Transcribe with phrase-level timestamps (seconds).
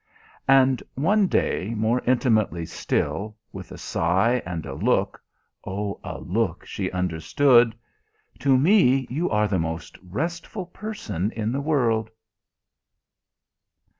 [0.47, 5.21] And one day, more intimately still, with a sigh and a look
[5.63, 7.75] (Oh, a look she understood!),
[8.39, 12.09] "To me you are the most restful person in the world...."